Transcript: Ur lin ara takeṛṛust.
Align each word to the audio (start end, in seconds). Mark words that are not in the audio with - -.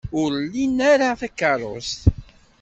Ur 0.21 0.31
lin 0.53 0.77
ara 0.91 1.19
takeṛṛust. 1.19 2.01